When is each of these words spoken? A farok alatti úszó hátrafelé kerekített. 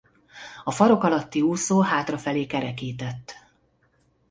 A 0.63 0.71
farok 0.71 1.03
alatti 1.03 1.41
úszó 1.41 1.81
hátrafelé 1.81 2.45
kerekített. 2.45 3.33